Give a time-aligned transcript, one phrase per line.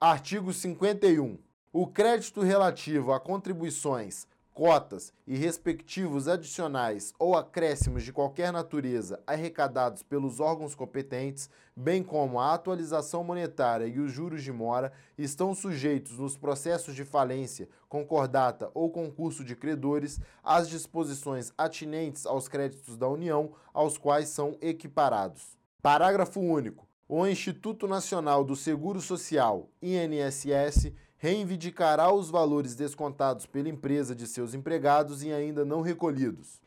[0.00, 1.38] Artigo 51.
[1.72, 10.02] O crédito relativo a contribuições, cotas e respectivos adicionais ou acréscimos de qualquer natureza arrecadados
[10.02, 16.18] pelos órgãos competentes, bem como a atualização monetária e os juros de mora, estão sujeitos
[16.18, 23.08] nos processos de falência, concordata ou concurso de credores às disposições atinentes aos créditos da
[23.08, 25.56] União, aos quais são equiparados.
[25.80, 26.86] Parágrafo único.
[27.16, 34.52] O Instituto Nacional do Seguro Social, INSS, reivindicará os valores descontados pela empresa de seus
[34.52, 36.60] empregados e ainda não recolhidos.